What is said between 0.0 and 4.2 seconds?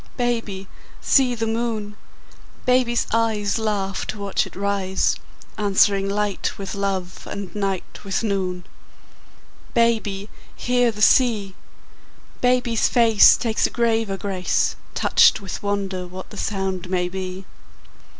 Baby, see the moon! Baby's eyes Laugh to